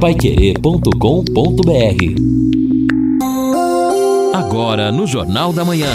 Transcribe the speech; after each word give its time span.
paiquerê.com.br 0.00 0.94
Agora 4.32 4.92
no 4.92 5.08
Jornal 5.08 5.52
da 5.52 5.64
Manhã. 5.64 5.90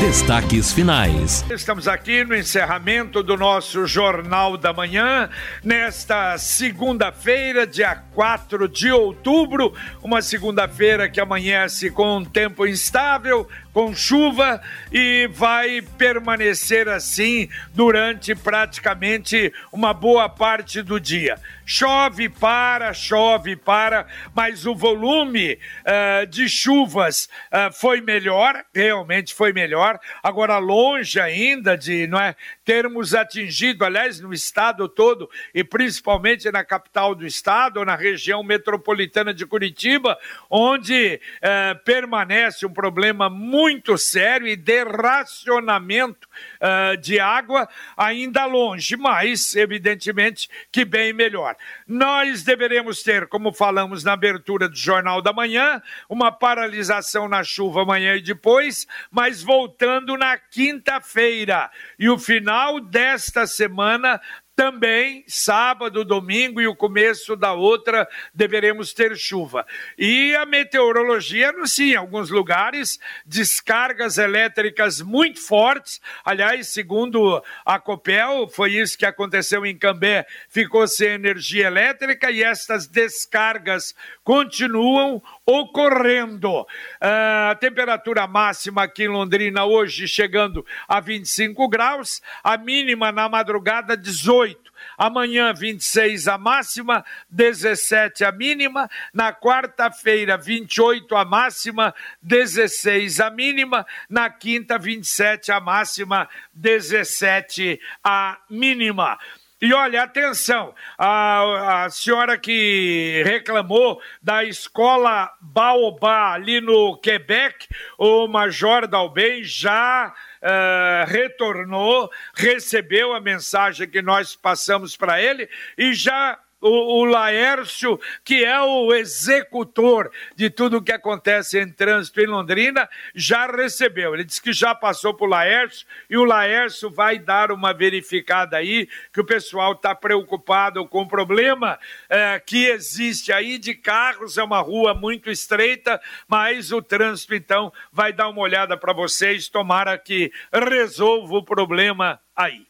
Destaques 0.00 0.72
finais. 0.72 1.44
Estamos 1.48 1.86
aqui 1.86 2.24
no 2.24 2.34
encerramento 2.34 3.22
do 3.22 3.36
nosso 3.36 3.86
Jornal 3.86 4.56
da 4.56 4.72
Manhã, 4.72 5.28
nesta 5.62 6.36
segunda-feira, 6.38 7.66
dia 7.66 7.94
4 8.14 8.66
de 8.66 8.90
outubro, 8.90 9.72
uma 10.02 10.20
segunda-feira 10.20 11.08
que 11.08 11.20
amanhece 11.20 11.90
com 11.90 12.16
um 12.16 12.24
tempo 12.24 12.66
instável, 12.66 13.46
com 13.72 13.94
chuva 13.94 14.60
e 14.92 15.28
vai 15.32 15.82
permanecer 15.96 16.88
assim 16.88 17.48
durante 17.74 18.34
praticamente 18.34 19.52
uma 19.72 19.94
boa 19.94 20.28
parte 20.28 20.82
do 20.82 20.98
dia. 20.98 21.38
Chove 21.64 22.28
para, 22.28 22.92
chove 22.92 23.54
para, 23.54 24.06
mas 24.34 24.66
o 24.66 24.74
volume 24.74 25.52
uh, 25.54 26.26
de 26.26 26.48
chuvas 26.48 27.28
uh, 27.52 27.72
foi 27.72 28.00
melhor, 28.00 28.64
realmente 28.74 29.32
foi 29.32 29.52
melhor. 29.52 29.98
Agora, 30.22 30.58
longe 30.58 31.20
ainda 31.20 31.76
de 31.76 32.08
não 32.08 32.20
é, 32.20 32.34
termos 32.70 33.16
atingido, 33.16 33.84
aliás, 33.84 34.20
no 34.20 34.32
estado 34.32 34.88
todo 34.88 35.28
e 35.52 35.64
principalmente 35.64 36.48
na 36.52 36.62
capital 36.62 37.16
do 37.16 37.26
estado, 37.26 37.84
na 37.84 37.96
região 37.96 38.44
metropolitana 38.44 39.34
de 39.34 39.44
Curitiba, 39.44 40.16
onde 40.48 41.20
uh, 41.38 41.84
permanece 41.84 42.64
um 42.64 42.72
problema 42.72 43.28
muito 43.28 43.98
sério 43.98 44.46
e 44.46 44.54
de 44.54 44.84
racionamento 44.84 46.28
uh, 46.60 46.96
de 46.96 47.18
água 47.18 47.68
ainda 47.96 48.44
longe, 48.44 48.96
mas 48.96 49.56
evidentemente 49.56 50.48
que 50.70 50.84
bem 50.84 51.12
melhor. 51.12 51.56
Nós 51.88 52.44
deveremos 52.44 53.02
ter, 53.02 53.26
como 53.26 53.52
falamos 53.52 54.04
na 54.04 54.12
abertura 54.12 54.68
do 54.68 54.76
Jornal 54.76 55.20
da 55.20 55.32
Manhã, 55.32 55.82
uma 56.08 56.30
paralisação 56.30 57.28
na 57.28 57.42
chuva 57.42 57.82
amanhã 57.82 58.14
e 58.14 58.22
depois, 58.22 58.86
mas 59.10 59.42
voltando 59.42 60.16
na 60.16 60.38
quinta-feira. 60.38 61.68
E 61.98 62.08
o 62.08 62.16
final 62.16 62.59
desta 62.80 63.46
semana 63.46 64.20
também 64.60 65.24
sábado, 65.26 66.04
domingo 66.04 66.60
e 66.60 66.66
o 66.66 66.76
começo 66.76 67.34
da 67.34 67.54
outra 67.54 68.06
deveremos 68.34 68.92
ter 68.92 69.16
chuva. 69.16 69.64
E 69.96 70.36
a 70.36 70.44
meteorologia 70.44 71.48
anuncia 71.48 71.94
em 71.94 71.96
alguns 71.96 72.28
lugares 72.28 72.98
descargas 73.24 74.18
elétricas 74.18 75.00
muito 75.00 75.40
fortes. 75.40 75.98
Aliás, 76.22 76.68
segundo 76.68 77.42
a 77.64 77.80
Copel, 77.80 78.48
foi 78.48 78.74
isso 78.74 78.98
que 78.98 79.06
aconteceu 79.06 79.64
em 79.64 79.78
Cambé, 79.78 80.26
ficou 80.50 80.86
sem 80.86 81.08
energia 81.08 81.66
elétrica 81.66 82.30
e 82.30 82.42
estas 82.42 82.86
descargas 82.86 83.94
continuam 84.22 85.22
ocorrendo. 85.50 86.66
A 87.00 87.56
temperatura 87.58 88.26
máxima 88.26 88.84
aqui 88.84 89.04
em 89.04 89.08
Londrina 89.08 89.64
hoje 89.64 90.06
chegando 90.06 90.64
a 90.86 91.00
25 91.00 91.68
graus, 91.68 92.22
a 92.42 92.56
mínima 92.56 93.10
na 93.10 93.28
madrugada 93.28 93.96
18. 93.96 94.70
Amanhã 94.96 95.52
26 95.52 96.28
a 96.28 96.38
máxima, 96.38 97.04
17 97.30 98.24
a 98.24 98.32
mínima. 98.32 98.88
Na 99.12 99.32
quarta-feira 99.32 100.36
28 100.36 101.16
a 101.16 101.24
máxima, 101.24 101.94
16 102.22 103.20
a 103.20 103.30
mínima. 103.30 103.86
Na 104.08 104.30
quinta 104.30 104.78
27 104.78 105.52
a 105.52 105.60
máxima, 105.60 106.28
17 106.54 107.80
a 108.04 108.38
mínima. 108.48 109.18
E 109.60 109.74
olha, 109.74 110.02
atenção, 110.02 110.74
a, 110.96 111.84
a 111.84 111.90
senhora 111.90 112.38
que 112.38 113.22
reclamou 113.26 114.00
da 114.22 114.42
escola 114.42 115.30
Baobá 115.38 116.32
ali 116.32 116.62
no 116.62 116.96
Quebec, 116.96 117.68
o 117.98 118.26
Major 118.26 118.86
Dalben 118.86 119.44
já 119.44 120.14
uh, 120.40 121.10
retornou, 121.10 122.10
recebeu 122.34 123.12
a 123.12 123.20
mensagem 123.20 123.86
que 123.86 124.00
nós 124.00 124.34
passamos 124.34 124.96
para 124.96 125.20
ele 125.20 125.46
e 125.76 125.92
já 125.92 126.38
o, 126.60 127.00
o 127.00 127.04
Laércio, 127.04 127.98
que 128.24 128.44
é 128.44 128.60
o 128.60 128.92
executor 128.92 130.10
de 130.36 130.50
tudo 130.50 130.78
o 130.78 130.82
que 130.82 130.92
acontece 130.92 131.58
em 131.58 131.72
trânsito 131.72 132.20
em 132.20 132.26
Londrina, 132.26 132.88
já 133.14 133.46
recebeu. 133.46 134.14
Ele 134.14 134.24
disse 134.24 134.42
que 134.42 134.52
já 134.52 134.74
passou 134.74 135.14
para 135.14 135.26
o 135.26 135.30
Laércio 135.30 135.86
e 136.08 136.16
o 136.16 136.24
Laércio 136.24 136.90
vai 136.90 137.18
dar 137.18 137.50
uma 137.50 137.72
verificada 137.72 138.56
aí, 138.56 138.88
que 139.12 139.20
o 139.20 139.24
pessoal 139.24 139.72
está 139.72 139.94
preocupado 139.94 140.86
com 140.86 141.02
o 141.02 141.08
problema 141.08 141.78
é, 142.08 142.38
que 142.38 142.66
existe 142.66 143.32
aí 143.32 143.58
de 143.58 143.74
carros. 143.74 144.36
É 144.36 144.42
uma 144.42 144.60
rua 144.60 144.94
muito 144.94 145.30
estreita, 145.30 146.00
mas 146.28 146.72
o 146.72 146.82
trânsito, 146.82 147.34
então, 147.34 147.72
vai 147.92 148.12
dar 148.12 148.28
uma 148.28 148.40
olhada 148.40 148.76
para 148.76 148.92
vocês. 148.92 149.48
Tomara 149.48 149.96
que 149.98 150.32
resolva 150.52 151.36
o 151.36 151.44
problema 151.44 152.20
aí. 152.36 152.69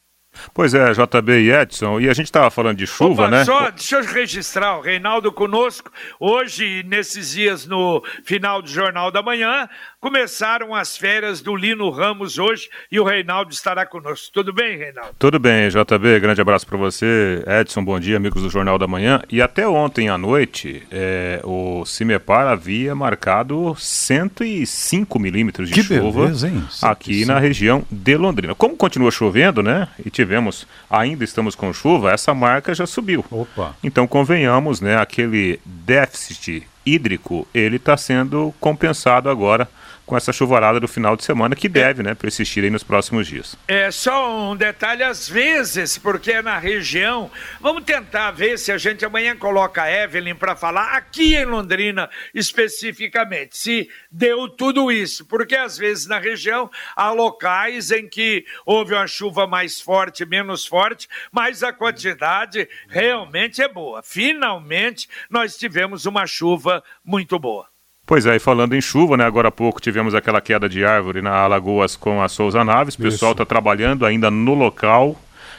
Pois 0.55 0.75
é, 0.75 0.93
JB 0.93 1.33
e 1.41 1.53
Edson, 1.53 2.01
e 2.01 2.09
a 2.09 2.15
gente 2.15 2.27
estava 2.27 2.51
falando 2.51 2.79
de 2.79 2.87
chuva, 2.87 3.25
Opa, 3.25 3.31
né? 3.31 3.45
Só, 3.45 3.71
deixa 3.71 3.97
eu 3.97 4.05
registrar, 4.05 4.79
o 4.79 4.81
Reinaldo 4.81 5.33
conosco, 5.33 5.91
hoje, 6.19 6.85
nesses 6.87 7.33
dias 7.33 7.67
no 7.67 8.03
final 8.25 8.63
do 8.63 8.69
Jornal 8.69 9.11
da 9.11 9.23
Manhã, 9.23 9.69
começaram 10.01 10.75
as 10.75 10.97
férias 10.97 11.41
do 11.41 11.55
Lino 11.55 11.91
Ramos 11.91 12.39
hoje 12.39 12.69
e 12.91 12.99
o 12.99 13.05
Reinaldo 13.05 13.53
estará 13.53 13.85
conosco. 13.85 14.31
Tudo 14.33 14.53
bem, 14.53 14.79
Reinaldo? 14.79 15.15
Tudo 15.19 15.39
bem, 15.39 15.69
JB, 15.69 16.21
grande 16.21 16.41
abraço 16.41 16.67
para 16.67 16.79
você, 16.79 17.45
Edson, 17.47 17.85
bom 17.85 17.99
dia, 17.99 18.17
amigos 18.17 18.43
do 18.43 18.51
Jornal 18.51 18.79
da 18.79 18.87
Manhã. 18.87 19.21
E 19.31 19.43
até 19.43 19.67
ontem 19.69 20.09
à 20.09 20.17
noite, 20.17 20.83
é, 20.91 21.41
o 21.45 21.85
Cimepar 21.85 22.47
havia 22.47 22.95
marcado 22.95 23.75
105 23.77 25.19
milímetros 25.19 25.69
de 25.69 25.75
que 25.75 25.83
chuva 25.83 26.23
beleza, 26.23 26.49
hein? 26.49 26.65
aqui 26.83 27.25
na 27.25 27.39
região 27.39 27.85
de 27.91 28.17
Londrina. 28.17 28.55
Como 28.55 28.77
continua 28.77 29.11
chovendo, 29.11 29.63
né? 29.63 29.89
E 30.05 30.11
tivemos, 30.21 30.67
ainda 30.89 31.25
estamos 31.25 31.55
com 31.55 31.73
chuva, 31.73 32.13
essa 32.13 32.35
marca 32.35 32.75
já 32.75 32.87
subiu. 32.87 33.25
Opa. 33.31 33.75
Então 33.83 34.07
convenhamos, 34.07 34.81
né, 34.81 34.97
aquele 34.97 35.59
déficit 35.65 36.67
hídrico, 36.85 37.47
ele 37.55 37.77
está 37.77 37.97
sendo 37.97 38.55
compensado 38.61 39.31
agora 39.31 39.69
com 40.11 40.17
essa 40.17 40.33
chuvarada 40.33 40.81
do 40.81 40.89
final 40.89 41.17
de 41.17 41.23
semana 41.23 41.55
que 41.55 41.69
deve, 41.69 42.03
né, 42.03 42.17
persistir 42.17 42.65
aí 42.65 42.69
nos 42.69 42.83
próximos 42.83 43.29
dias. 43.29 43.57
É 43.69 43.93
só 43.93 44.51
um 44.51 44.57
detalhe 44.57 45.05
às 45.05 45.29
vezes, 45.29 45.97
porque 45.97 46.33
é 46.33 46.43
na 46.43 46.59
região. 46.59 47.31
Vamos 47.61 47.85
tentar 47.85 48.33
ver 48.33 48.59
se 48.59 48.73
a 48.73 48.77
gente 48.77 49.05
amanhã 49.05 49.37
coloca 49.37 49.85
a 49.85 49.89
Evelyn 49.89 50.35
para 50.35 50.57
falar 50.57 50.97
aqui 50.97 51.37
em 51.37 51.45
Londrina 51.45 52.11
especificamente, 52.35 53.57
se 53.57 53.89
deu 54.11 54.49
tudo 54.49 54.91
isso, 54.91 55.25
porque 55.27 55.55
às 55.55 55.79
vezes 55.79 56.09
na 56.09 56.19
região 56.19 56.69
há 56.97 57.13
locais 57.13 57.93
em 57.93 58.09
que 58.09 58.45
houve 58.67 58.95
uma 58.95 59.07
chuva 59.07 59.47
mais 59.47 59.81
forte, 59.81 60.27
menos 60.27 60.67
forte, 60.67 61.09
mas 61.31 61.63
a 61.63 61.73
quantidade 61.73 62.69
realmente 62.89 63.63
é 63.63 63.69
boa. 63.69 64.03
Finalmente 64.03 65.09
nós 65.31 65.57
tivemos 65.57 66.05
uma 66.05 66.27
chuva 66.27 66.83
muito 67.05 67.39
boa. 67.39 67.71
Pois 68.11 68.27
é, 68.27 68.35
e 68.35 68.39
falando 68.41 68.75
em 68.75 68.81
chuva, 68.81 69.17
né? 69.17 69.25
Agora 69.25 69.47
há 69.47 69.53
pouco 69.53 69.81
tivemos 69.81 70.17
aquela 70.17 70.41
queda 70.41 70.69
de 70.69 70.85
árvore 70.85 71.23
na 71.23 71.31
Alagoas 71.31 71.95
com 71.95 72.21
a 72.21 72.29
Souza 72.29 72.65
Naves. 72.65 72.97
O 72.97 72.99
pessoal 72.99 73.31
está 73.31 73.47
trabalhando 73.47 74.05
ainda 74.05 74.29
no 74.33 74.53
local. 74.53 75.15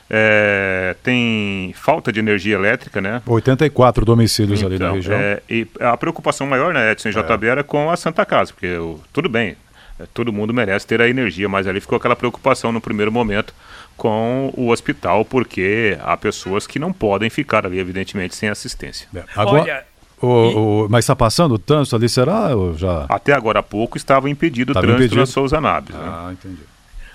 É, 0.09 0.94
tem 1.01 1.73
falta 1.78 2.11
de 2.11 2.19
energia 2.19 2.56
elétrica, 2.56 3.00
né? 3.00 3.22
84 3.25 4.03
domicílios 4.03 4.59
então, 4.59 4.67
ali 4.69 4.78
na 4.78 4.85
então, 4.88 4.95
região. 4.95 5.17
É, 5.17 5.41
e 5.50 5.66
a 5.79 5.95
preocupação 5.95 6.45
maior, 6.45 6.73
né, 6.73 6.91
Edson 6.91 7.11
JB, 7.11 7.47
era 7.47 7.63
com 7.63 7.90
a 7.90 7.95
Santa 7.95 8.25
Casa, 8.25 8.51
porque 8.51 8.75
o, 8.75 9.00
tudo 9.13 9.29
bem, 9.29 9.56
é, 9.97 10.03
todo 10.13 10.34
mundo 10.34 10.53
merece 10.53 10.85
ter 10.85 11.01
a 11.01 11.07
energia, 11.07 11.47
mas 11.47 11.67
ali 11.67 11.79
ficou 11.79 11.95
aquela 11.95 12.17
preocupação 12.17 12.73
no 12.73 12.81
primeiro 12.81 13.13
momento 13.13 13.53
com 13.95 14.51
o 14.57 14.72
hospital, 14.72 15.23
porque 15.23 15.97
há 16.01 16.17
pessoas 16.17 16.67
que 16.67 16.78
não 16.78 16.91
podem 16.91 17.29
ficar 17.29 17.66
ali, 17.66 17.79
evidentemente, 17.79 18.35
sem 18.35 18.49
assistência. 18.49 19.08
É. 19.16 19.23
Agora... 19.37 19.61
Olha, 19.61 19.91
o, 20.22 20.85
o, 20.85 20.90
mas 20.90 21.06
está 21.06 21.16
passando 21.16 21.53
o 21.53 21.59
trânsito 21.59 21.96
ali, 21.96 22.09
será? 22.09 22.56
Ou 22.56 22.78
já... 22.78 23.06
Até 23.09 23.34
agora 23.34 23.59
há 23.59 23.64
pouco 23.64 23.97
estava 23.97 24.29
impedido 24.29 24.72
estava 24.72 24.85
o 24.85 24.88
trânsito 24.88 25.06
impedido? 25.06 25.22
na 25.22 25.26
Souza 25.26 25.62
Naves. 25.62 25.96
Né? 25.96 26.02
Ah, 26.03 26.29
entendi. 26.32 26.72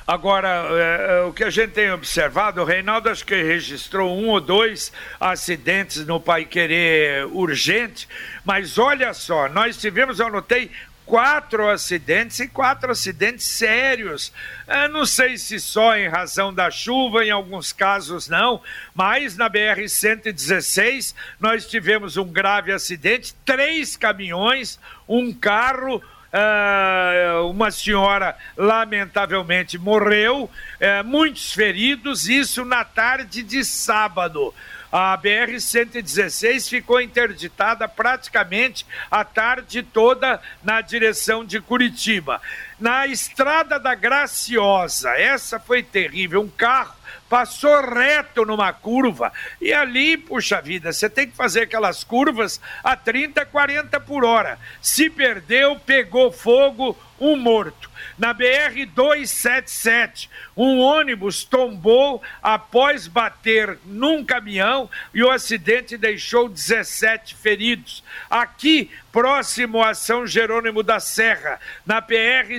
Agora, 0.06 0.68
é, 0.70 1.18
é, 1.18 1.20
o 1.22 1.32
que 1.32 1.42
a 1.42 1.50
gente 1.50 1.72
tem 1.72 1.90
observado, 1.90 2.60
o 2.60 2.64
Reinaldo 2.64 3.08
acho 3.08 3.26
que 3.26 3.34
registrou 3.34 4.16
um 4.16 4.28
ou 4.28 4.40
dois 4.40 4.92
acidentes 5.18 6.06
no 6.06 6.20
Pai 6.20 6.44
Querer 6.44 7.26
urgente, 7.26 8.06
mas 8.44 8.78
olha 8.78 9.12
só, 9.12 9.48
nós 9.48 9.76
tivemos, 9.76 10.20
eu 10.20 10.28
anotei, 10.28 10.70
quatro 11.06 11.70
acidentes 11.70 12.40
e 12.40 12.48
quatro 12.48 12.90
acidentes 12.90 13.46
sérios. 13.46 14.32
Eu 14.66 14.88
não 14.88 15.06
sei 15.06 15.38
se 15.38 15.60
só 15.60 15.96
em 15.96 16.08
razão 16.08 16.52
da 16.52 16.68
chuva, 16.70 17.24
em 17.24 17.30
alguns 17.30 17.72
casos 17.72 18.28
não, 18.28 18.60
mas 18.92 19.36
na 19.36 19.48
BR-116 19.48 21.14
nós 21.38 21.66
tivemos 21.66 22.16
um 22.16 22.26
grave 22.26 22.72
acidente, 22.72 23.34
três 23.44 23.96
caminhões, 23.96 24.78
um 25.08 25.32
carro. 25.32 26.02
Uh, 26.26 27.48
uma 27.48 27.70
senhora 27.70 28.36
lamentavelmente 28.58 29.78
morreu, 29.78 30.50
uh, 30.50 31.04
muitos 31.04 31.52
feridos, 31.54 32.28
isso 32.28 32.62
na 32.62 32.84
tarde 32.84 33.42
de 33.42 33.64
sábado. 33.64 34.52
A 34.90 35.16
BR-116 35.18 36.68
ficou 36.68 37.00
interditada 37.00 37.88
praticamente 37.88 38.86
a 39.10 39.24
tarde 39.24 39.82
toda 39.82 40.40
na 40.62 40.80
direção 40.80 41.44
de 41.44 41.60
Curitiba. 41.60 42.40
Na 42.78 43.06
estrada 43.06 43.78
da 43.78 43.94
Graciosa, 43.94 45.10
essa 45.10 45.58
foi 45.58 45.82
terrível. 45.82 46.40
Um 46.40 46.48
carro 46.48 46.94
passou 47.28 47.80
reto 47.82 48.44
numa 48.44 48.72
curva 48.72 49.32
e 49.60 49.72
ali, 49.72 50.16
puxa 50.16 50.60
vida, 50.60 50.92
você 50.92 51.08
tem 51.08 51.28
que 51.28 51.36
fazer 51.36 51.62
aquelas 51.62 52.04
curvas 52.04 52.60
a 52.82 52.96
30, 52.96 53.44
40 53.46 54.00
por 54.00 54.24
hora. 54.24 54.58
Se 54.80 55.10
perdeu, 55.10 55.78
pegou 55.80 56.30
fogo, 56.32 56.96
um 57.20 57.36
morto. 57.36 57.90
Na 58.18 58.32
BR 58.32 58.86
277, 58.94 60.30
um 60.56 60.78
ônibus 60.78 61.44
tombou 61.44 62.22
após 62.42 63.06
bater 63.06 63.78
num 63.84 64.24
caminhão 64.24 64.88
e 65.12 65.22
o 65.22 65.30
acidente 65.30 65.96
deixou 65.96 66.48
17 66.48 67.34
feridos. 67.34 68.02
Aqui, 68.30 68.90
próximo 69.16 69.82
a 69.82 69.94
São 69.94 70.26
Jerônimo 70.26 70.82
da 70.82 71.00
Serra, 71.00 71.58
na 71.86 72.02
PR 72.02 72.50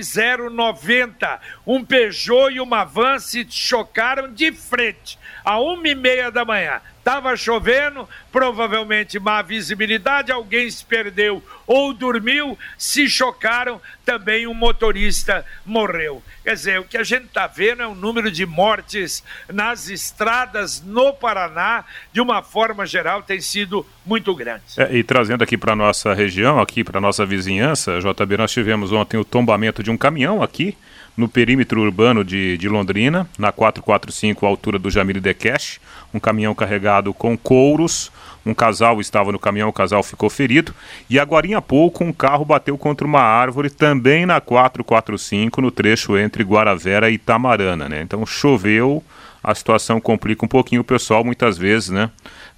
090, 0.50 1.40
um 1.64 1.84
Peugeot 1.84 2.50
e 2.50 2.60
uma 2.60 2.82
van 2.82 3.20
se 3.20 3.46
chocaram 3.48 4.32
de 4.32 4.50
frente, 4.50 5.16
a 5.48 5.58
uma 5.58 5.88
e 5.88 5.94
meia 5.94 6.30
da 6.30 6.44
manhã. 6.44 6.78
Estava 6.98 7.34
chovendo, 7.34 8.06
provavelmente 8.30 9.18
má 9.18 9.40
visibilidade, 9.40 10.30
alguém 10.30 10.70
se 10.70 10.84
perdeu 10.84 11.42
ou 11.66 11.94
dormiu, 11.94 12.58
se 12.76 13.08
chocaram, 13.08 13.80
também 14.04 14.46
um 14.46 14.52
motorista 14.52 15.42
morreu. 15.64 16.22
Quer 16.44 16.52
dizer, 16.52 16.80
o 16.80 16.84
que 16.84 16.98
a 16.98 17.02
gente 17.02 17.24
está 17.24 17.46
vendo 17.46 17.80
é 17.80 17.88
um 17.88 17.94
número 17.94 18.30
de 18.30 18.44
mortes 18.44 19.24
nas 19.50 19.88
estradas 19.88 20.82
no 20.82 21.14
Paraná, 21.14 21.82
de 22.12 22.20
uma 22.20 22.42
forma 22.42 22.84
geral, 22.84 23.22
tem 23.22 23.40
sido 23.40 23.86
muito 24.04 24.34
grande. 24.34 24.64
É, 24.76 24.94
e 24.94 25.02
trazendo 25.02 25.42
aqui 25.42 25.56
para 25.56 25.74
nossa 25.74 26.12
região, 26.12 26.60
aqui 26.60 26.84
para 26.84 27.00
nossa 27.00 27.24
vizinhança, 27.24 28.00
JB, 28.00 28.36
nós 28.36 28.52
tivemos 28.52 28.92
ontem 28.92 29.16
o 29.16 29.24
tombamento 29.24 29.82
de 29.82 29.90
um 29.90 29.96
caminhão 29.96 30.42
aqui 30.42 30.76
no 31.18 31.28
perímetro 31.28 31.80
urbano 31.82 32.24
de, 32.24 32.56
de 32.56 32.68
Londrina, 32.68 33.28
na 33.36 33.50
445, 33.50 34.46
altura 34.46 34.78
do 34.78 34.88
Jamile 34.88 35.18
Decash, 35.18 35.80
um 36.14 36.20
caminhão 36.20 36.54
carregado 36.54 37.12
com 37.12 37.36
couros, 37.36 38.12
um 38.46 38.54
casal 38.54 39.00
estava 39.00 39.32
no 39.32 39.38
caminhão, 39.38 39.68
o 39.68 39.72
casal 39.72 40.00
ficou 40.04 40.30
ferido, 40.30 40.72
e 41.10 41.18
agora 41.18 41.58
há 41.58 41.60
pouco 41.60 42.04
um 42.04 42.12
carro 42.12 42.44
bateu 42.44 42.78
contra 42.78 43.04
uma 43.04 43.20
árvore 43.20 43.68
também 43.68 44.24
na 44.24 44.40
445, 44.40 45.60
no 45.60 45.72
trecho 45.72 46.16
entre 46.16 46.44
Guaravera 46.44 47.10
e 47.10 47.14
Itamarana, 47.14 47.88
né? 47.88 48.00
Então 48.00 48.24
choveu, 48.24 49.02
a 49.42 49.52
situação 49.56 50.00
complica 50.00 50.44
um 50.44 50.48
pouquinho 50.48 50.82
o 50.82 50.84
pessoal, 50.84 51.24
muitas 51.24 51.58
vezes, 51.58 51.88
né? 51.88 52.10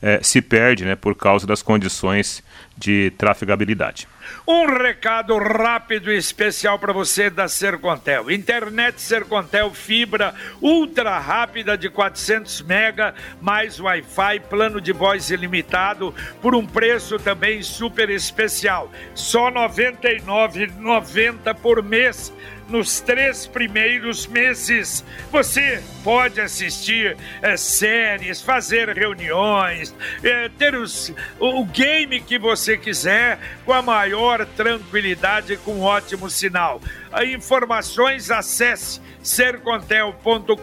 É, 0.02 0.20
se 0.22 0.42
perde, 0.42 0.84
né, 0.84 0.94
por 0.94 1.14
causa 1.14 1.46
das 1.46 1.62
condições 1.62 2.42
de 2.80 3.12
trafegabilidade. 3.18 4.08
Um 4.46 4.64
recado 4.66 5.36
rápido 5.36 6.10
e 6.10 6.16
especial 6.16 6.78
para 6.78 6.92
você 6.92 7.28
da 7.28 7.46
Sercontel. 7.46 8.30
Internet 8.30 9.00
Sercontel 9.00 9.70
fibra 9.74 10.34
ultra 10.62 11.18
rápida 11.18 11.76
de 11.76 11.90
400 11.90 12.62
mega 12.62 13.14
mais 13.40 13.78
Wi-Fi, 13.78 14.40
plano 14.48 14.80
de 14.80 14.92
voz 14.92 15.30
ilimitado 15.30 16.14
por 16.40 16.54
um 16.54 16.66
preço 16.66 17.18
também 17.18 17.62
super 17.62 18.08
especial. 18.08 18.90
Só 19.14 19.48
R$ 19.48 19.54
99,90 19.56 21.54
por 21.56 21.82
mês 21.82 22.32
nos 22.70 23.00
três 23.00 23.46
primeiros 23.46 24.26
meses. 24.26 25.04
Você 25.30 25.82
pode 26.02 26.40
assistir 26.40 27.16
é, 27.42 27.56
séries, 27.56 28.40
fazer 28.40 28.88
reuniões, 28.90 29.94
é, 30.22 30.48
ter 30.48 30.74
os, 30.74 31.12
o, 31.38 31.64
game 31.64 32.20
que 32.20 32.38
você 32.38 32.78
quiser 32.78 33.38
com 33.64 33.72
a 33.72 33.82
maior 33.82 34.46
tranquilidade, 34.46 35.56
com 35.58 35.80
ótimo 35.80 36.30
sinal. 36.30 36.80
A 37.12 37.24
informações 37.24 38.30
acesse 38.30 39.00
sercontel.com.br, 39.22 40.56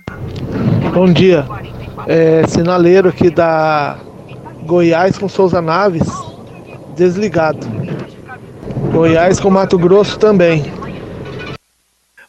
Bom 0.92 1.10
dia. 1.10 1.46
É, 2.06 2.46
sinaleiro 2.46 3.08
aqui 3.08 3.30
da 3.30 3.98
Goiás 4.64 5.16
com 5.16 5.30
Souza 5.30 5.62
Naves, 5.62 6.06
desligado. 6.94 7.66
Goiás 8.92 9.40
com 9.40 9.48
Mato 9.48 9.78
Grosso 9.78 10.18
também. 10.18 10.84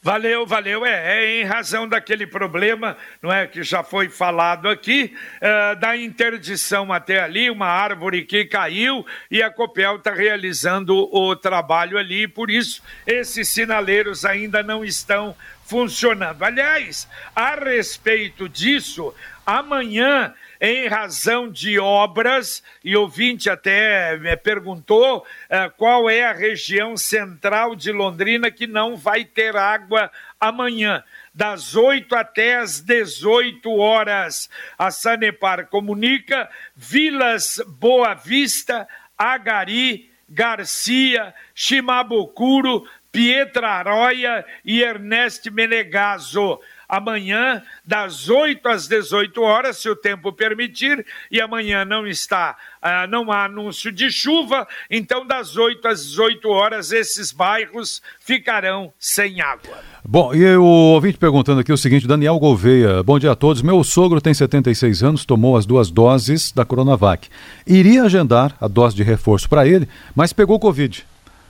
Valeu, 0.08 0.46
valeu. 0.46 0.86
É, 0.86 1.18
é, 1.18 1.42
em 1.42 1.44
razão 1.44 1.86
daquele 1.86 2.26
problema, 2.26 2.96
não 3.22 3.30
é, 3.30 3.46
que 3.46 3.62
já 3.62 3.84
foi 3.84 4.08
falado 4.08 4.70
aqui, 4.70 5.14
é, 5.42 5.76
da 5.76 5.98
interdição 5.98 6.94
até 6.94 7.20
ali, 7.20 7.50
uma 7.50 7.68
árvore 7.68 8.24
que 8.24 8.46
caiu 8.46 9.06
e 9.30 9.44
a 9.44 9.52
Copel 9.52 9.98
está 9.98 10.14
realizando 10.14 10.96
o 11.14 11.36
trabalho 11.36 11.98
ali, 11.98 12.26
por 12.26 12.50
isso 12.50 12.82
esses 13.06 13.50
sinaleiros 13.50 14.24
ainda 14.24 14.64
não 14.64 14.86
estão 14.86 15.36
funcionando. 15.66 16.42
Aliás, 16.42 17.06
a 17.36 17.56
respeito 17.56 18.48
disso, 18.48 19.14
amanhã 19.46 20.34
em 20.60 20.88
razão 20.88 21.50
de 21.50 21.80
obras, 21.80 22.64
e 22.84 22.96
ouvinte 22.96 23.50
até 23.50 24.18
me 24.18 24.36
perguntou 24.38 25.20
uh, 25.20 25.72
qual 25.78 26.10
é 26.10 26.26
a 26.26 26.34
região 26.34 26.98
central 26.98 27.76
de 27.76 27.92
Londrina 27.92 28.50
que 28.50 28.68
não 28.68 28.96
vai 28.96 29.24
ter 29.24 29.56
água 29.56 30.12
amanhã. 30.40 31.04
Das 31.34 31.76
8 31.76 32.16
até 32.16 32.58
as 32.58 32.82
18 32.82 33.72
horas, 33.78 34.50
a 34.78 34.90
Sanepar 34.90 35.68
comunica 35.68 36.50
Vilas 36.76 37.62
Boa 37.68 38.14
Vista, 38.14 38.88
Agari, 39.18 40.10
Garcia, 40.30 41.34
Chimabocuro, 41.54 42.88
Pietraroia 43.12 44.46
e 44.66 44.82
Ernest 44.82 45.50
Menegaso 45.50 46.60
amanhã, 46.88 47.62
das 47.86 48.30
8 48.30 48.68
às 48.68 48.88
18 48.88 49.42
horas, 49.42 49.78
se 49.78 49.90
o 49.90 49.96
tempo 49.96 50.32
permitir, 50.32 51.06
e 51.30 51.42
amanhã 51.42 51.84
não 51.84 52.08
está, 52.08 52.56
uh, 52.82 53.10
não 53.10 53.32
há 53.32 53.46
anúncio 53.46 53.92
de 53.92 54.10
chuva, 54.10 54.68
então 54.90 55.26
das 55.26 55.58
8 55.58 55.88
às 55.88 56.06
18 56.06 56.50
horas 56.50 56.92
esses 56.92 57.32
bairros 57.32 58.02
ficarão 58.20 58.94
sem 58.98 59.42
água. 59.42 59.78
Bom, 60.04 60.34
e 60.34 60.56
o 60.56 60.64
ouvinte 60.64 61.18
perguntando 61.18 61.60
aqui 61.60 61.74
o 61.74 61.78
seguinte, 61.78 62.08
Daniel 62.08 62.40
Gouveia, 62.40 63.04
bom 63.04 63.20
dia 63.20 63.32
a 63.32 63.36
todos. 63.36 63.62
Meu 63.62 63.84
sogro 63.84 64.22
tem 64.22 64.34
76 64.34 65.04
anos, 65.04 65.26
tomou 65.26 65.58
as 65.58 65.66
duas 65.66 65.92
doses 65.92 66.52
da 66.54 66.64
Coronavac. 66.64 67.28
Iria 67.66 68.04
agendar 68.04 68.56
a 68.62 68.68
dose 68.70 68.96
de 68.96 69.04
reforço 69.04 69.50
para 69.50 69.68
ele, 69.68 69.88
mas 70.16 70.32
pegou 70.32 70.58
Covid. 70.60 71.06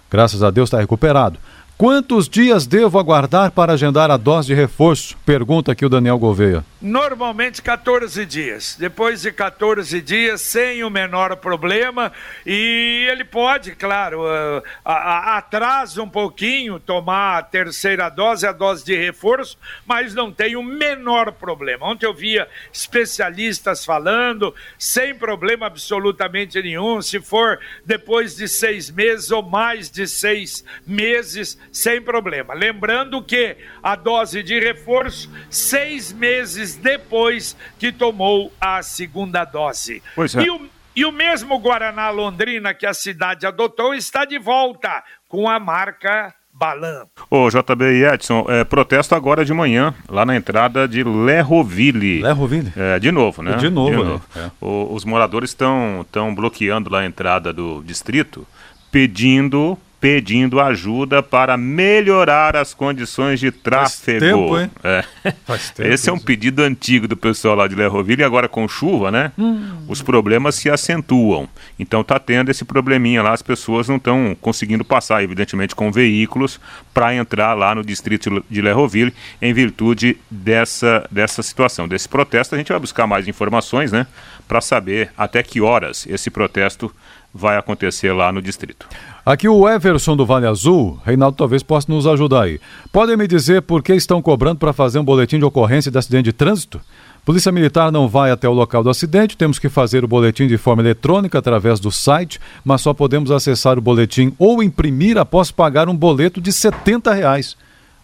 Graças 0.10 0.42
a 0.42 0.50
Deus 0.50 0.70
está 0.70 0.80
recuperado. 0.80 1.38
Quantos 1.78 2.28
dias 2.28 2.66
devo 2.66 2.98
aguardar 2.98 3.52
para 3.52 3.74
agendar 3.74 4.10
a 4.10 4.18
dose 4.18 4.48
de 4.48 4.56
reforço? 4.56 5.16
Pergunta 5.24 5.72
aqui 5.72 5.86
o 5.86 5.90
Daniel 5.90 6.18
Gouveia. 6.18 6.66
Normalmente 6.82 7.62
14 7.62 8.26
dias. 8.26 8.76
Depois 8.80 9.22
de 9.22 9.32
14 9.32 10.02
dias, 10.02 10.42
sem 10.42 10.84
o 10.84 10.90
menor 10.90 11.36
problema. 11.36 12.12
E 12.44 13.08
ele 13.12 13.24
pode, 13.24 13.76
claro, 13.76 14.22
uh, 14.24 14.64
atrasa 14.84 16.02
um 16.02 16.10
pouquinho 16.10 16.80
tomar 16.80 17.38
a 17.38 17.44
terceira 17.44 18.10
dose, 18.10 18.48
a 18.48 18.52
dose 18.52 18.84
de 18.84 18.96
reforço, 18.96 19.56
mas 19.86 20.16
não 20.16 20.32
tem 20.32 20.56
o 20.56 20.64
menor 20.64 21.32
problema. 21.34 21.86
Ontem 21.86 22.08
eu 22.08 22.14
via 22.14 22.48
especialistas 22.74 23.86
falando, 23.86 24.52
sem 24.80 25.14
problema 25.14 25.68
absolutamente 25.68 26.60
nenhum. 26.60 27.04
Se 27.04 27.20
for 27.20 27.60
depois 27.86 28.36
de 28.36 28.48
seis 28.48 28.90
meses 28.90 29.30
ou 29.30 29.44
mais 29.44 29.92
de 29.92 30.08
seis 30.08 30.66
meses, 30.88 31.56
sem 31.78 32.02
problema. 32.02 32.54
Lembrando 32.54 33.22
que 33.22 33.56
a 33.84 33.96
dose 33.96 34.42
de 34.42 34.60
reforço, 34.60 35.30
seis 35.50 36.12
meses 36.12 36.76
depois 36.76 37.56
que 37.78 37.92
tomou 37.92 38.52
a 38.60 38.82
segunda 38.82 39.46
dose. 39.46 40.02
Pois 40.16 40.36
é. 40.36 40.42
E 40.42 40.50
o, 40.50 40.68
e 40.96 41.06
o 41.06 41.12
mesmo 41.12 41.60
Guaraná 41.60 42.10
Londrina 42.10 42.74
que 42.74 42.86
a 42.86 42.94
cidade 42.94 43.46
adotou 43.46 43.94
está 43.94 44.26
de 44.26 44.40
volta 44.40 45.04
com 45.28 45.48
a 45.48 45.60
marca 45.60 46.34
Balan. 46.52 47.06
Ô, 47.30 47.48
JB 47.50 47.84
e 47.86 48.06
Edson, 48.06 48.48
é, 48.50 48.64
protesto 48.64 49.14
agora 49.14 49.46
de 49.46 49.54
manhã, 49.54 49.94
lá 50.10 50.26
na 50.26 50.36
entrada 50.36 50.88
de 50.88 51.04
Lerroville. 51.04 52.24
Lerroville? 52.24 52.74
É, 52.76 52.98
de 52.98 53.12
novo, 53.12 53.44
né? 53.44 53.56
De 53.58 53.70
novo, 53.70 53.92
de 53.92 54.04
novo. 54.04 54.24
É. 54.36 54.50
O, 54.60 54.96
os 54.96 55.06
moradores 55.06 55.52
estão 55.52 56.04
bloqueando 56.34 56.90
lá 56.90 57.02
a 57.02 57.06
entrada 57.06 57.54
do 57.54 57.84
distrito, 57.84 58.48
pedindo 58.92 59.78
pedindo 60.08 60.62
ajuda 60.62 61.22
para 61.22 61.58
melhorar 61.58 62.56
as 62.56 62.74
condições 62.74 63.42
de 63.42 63.52
tráfego. 63.52 64.22
Faz 64.22 64.32
tempo, 64.32 64.58
hein? 64.58 64.72
É. 64.82 65.04
Faz 65.46 65.70
tempo, 65.72 65.90
Esse 65.90 66.10
é 66.10 66.14
um 66.14 66.18
pedido 66.18 66.64
antigo 66.64 67.10
do 67.10 67.18
pessoal 67.18 67.56
lá 67.56 67.68
de 67.68 67.76
Lerroville 67.76 68.22
e 68.22 68.24
agora 68.24 68.48
com 68.48 68.66
chuva, 68.70 69.12
né? 69.12 69.34
Hum. 69.38 69.84
Os 69.86 70.02
problemas 70.02 70.56
se 70.56 70.70
acentuam. 70.70 71.50
Então 71.78 72.06
tá 72.06 72.18
tendo 72.20 72.50
esse 72.50 72.64
probleminha 72.64 73.22
lá, 73.22 73.34
as 73.34 73.42
pessoas 73.42 73.90
não 73.90 73.98
estão 73.98 74.34
conseguindo 74.40 74.86
passar, 74.86 75.22
evidentemente, 75.22 75.76
com 75.76 75.92
veículos 75.92 76.58
para 76.94 77.14
entrar 77.14 77.54
lá 77.54 77.76
no 77.76 77.84
distrito 77.84 78.42
de 78.50 78.62
Lerroville 78.62 79.14
em 79.42 79.52
virtude 79.52 80.16
dessa, 80.32 81.06
dessa 81.12 81.44
situação, 81.44 81.86
desse 81.86 82.08
protesto. 82.08 82.56
A 82.56 82.58
gente 82.58 82.72
vai 82.72 82.80
buscar 82.80 83.06
mais 83.06 83.28
informações, 83.28 83.92
né? 83.92 84.08
Para 84.48 84.62
saber 84.62 85.12
até 85.18 85.44
que 85.44 85.60
horas 85.60 86.08
esse 86.08 86.30
protesto 86.30 86.90
vai 87.34 87.58
acontecer 87.58 88.12
lá 88.12 88.32
no 88.32 88.42
distrito. 88.42 88.88
Aqui 89.26 89.48
o 89.48 89.68
Everson 89.68 90.16
do 90.16 90.26
Vale 90.26 90.48
Azul, 90.48 91.00
Reinaldo 91.06 91.38
talvez 91.38 91.62
possa 91.62 91.92
nos 91.92 92.08
ajudar 92.08 92.44
aí. 92.44 92.62
Podem 92.92 93.18
me 93.18 93.28
dizer 93.28 93.62
por 93.62 93.84
que 93.84 93.94
estão 93.94 94.22
cobrando 94.22 94.58
para 94.58 94.72
fazer 94.72 95.00
um 95.00 95.04
boletim 95.04 95.38
de 95.38 95.46
ocorrência 95.46 95.92
de 95.92 95.98
acidente 95.98 96.24
de 96.24 96.34
trânsito? 96.34 96.80
Polícia 97.26 97.52
Militar 97.52 97.92
não 97.92 98.08
vai 98.08 98.32
até 98.32 98.48
o 98.48 98.54
local 98.54 98.82
do 98.82 98.90
acidente, 98.90 99.36
temos 99.36 99.60
que 99.60 99.68
fazer 99.68 100.02
o 100.02 100.08
boletim 100.08 100.48
de 100.48 100.58
forma 100.58 100.82
eletrônica 100.82 101.38
através 101.38 101.78
do 101.78 101.92
site, 101.92 102.40
mas 102.64 102.80
só 102.80 102.94
podemos 102.94 103.30
acessar 103.30 103.78
o 103.78 103.82
boletim 103.82 104.34
ou 104.40 104.64
imprimir 104.64 105.18
após 105.18 105.52
pagar 105.52 105.90
um 105.90 105.96
boleto 105.96 106.40
de 106.40 106.54
70 106.54 107.14
reais. 107.14 107.58